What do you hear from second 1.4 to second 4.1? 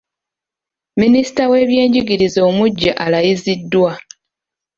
w’ebyenjigiriza omuggya alayiziddwa.